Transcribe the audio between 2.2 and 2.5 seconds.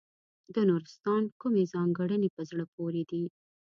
په